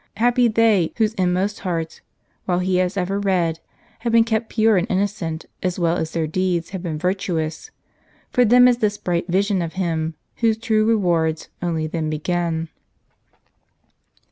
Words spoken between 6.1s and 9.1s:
deeds have been virtuous! For them is this